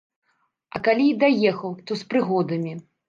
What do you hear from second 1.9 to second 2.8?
з прыгодамі.